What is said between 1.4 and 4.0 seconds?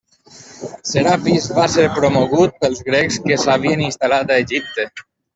va ser promogut pels grecs que s'havien